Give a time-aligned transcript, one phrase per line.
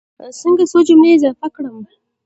[0.39, 1.75] څنګه څو جملې اضافه کړم.